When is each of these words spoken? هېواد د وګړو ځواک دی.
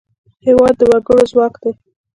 هېواد 0.45 0.73
د 0.79 0.81
وګړو 0.89 1.23
ځواک 1.31 1.53
دی. 1.61 1.71